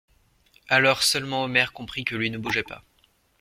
Alors 0.67 1.03
seulement 1.03 1.43
Omer 1.43 1.73
comprit 1.73 2.05
que 2.05 2.15
lui 2.15 2.31
ne 2.31 2.39
bougeait 2.39 2.63
pas. 2.63 2.83